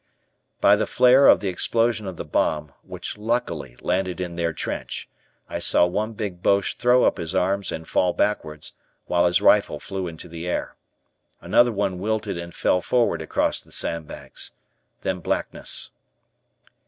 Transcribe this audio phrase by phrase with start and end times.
[0.59, 5.07] By the flare of the explosion of the bomb, which luckily landed in their trench,
[5.47, 8.73] I saw one big Boche throw up his arms and fall backwards,
[9.05, 10.75] while his rifle flew into the air.
[11.39, 14.53] Another one wilted and fell forward across the sandbags
[15.01, 15.91] then blackness.